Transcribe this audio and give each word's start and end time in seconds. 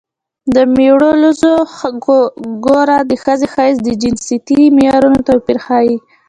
د 0.55 0.55
مېړه 0.75 1.11
لوز 1.23 1.41
ګوره 2.65 2.97
د 3.09 3.11
ښځې 3.23 3.47
ښایست 3.53 3.81
د 3.83 3.89
جنسیتي 4.01 4.59
معیارونو 4.75 5.19
توپیر 5.27 5.57
ښيي 5.65 5.95